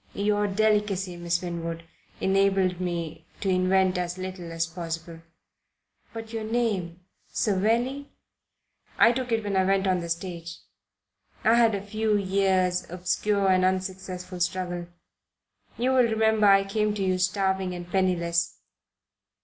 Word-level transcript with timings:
Your 0.15 0.47
delicacy, 0.47 1.15
Miss 1.15 1.43
Winwood, 1.43 1.83
enabled 2.19 2.81
me 2.81 3.27
to 3.39 3.49
invent 3.49 3.99
as 3.99 4.17
little 4.17 4.51
as 4.51 4.65
possible." 4.65 5.21
"But 6.11 6.33
your 6.33 6.43
name 6.43 7.01
Savelli?" 7.27 8.09
"I 8.97 9.11
took 9.11 9.31
it 9.31 9.43
when 9.43 9.55
I 9.55 9.63
went 9.63 9.85
on 9.85 9.99
the 9.99 10.09
stage 10.09 10.55
I 11.43 11.53
had 11.53 11.75
a 11.75 11.85
few 11.85 12.17
years' 12.17 12.89
obscure 12.89 13.49
and 13.49 13.63
unsuccessful 13.63 14.39
struggle. 14.39 14.87
You 15.77 15.91
will 15.91 15.97
remember 16.05 16.47
I 16.47 16.63
came 16.63 16.95
to 16.95 17.03
you 17.03 17.19
starving 17.19 17.75
and 17.75 17.87
penniless." 17.87 18.57